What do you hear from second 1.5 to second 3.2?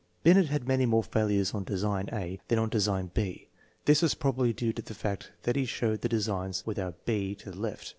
on design a than on de sign